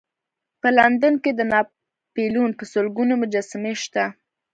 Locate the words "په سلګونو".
2.57-3.13